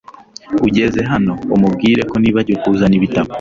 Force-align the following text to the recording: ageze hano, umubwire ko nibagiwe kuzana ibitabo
ageze 0.67 0.99
hano, 1.11 1.33
umubwire 1.55 2.01
ko 2.09 2.15
nibagiwe 2.17 2.57
kuzana 2.63 2.95
ibitabo 2.99 3.29